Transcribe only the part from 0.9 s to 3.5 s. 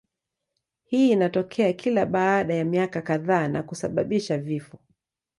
inatokea kila baada ya miaka kadhaa